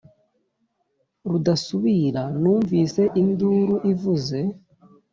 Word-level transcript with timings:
rudasubira 1.29 2.23
numvise 2.41 3.01
induru 3.21 3.75
ivuze 3.91 4.39